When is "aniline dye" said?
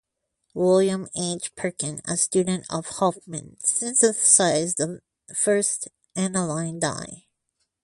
6.15-7.27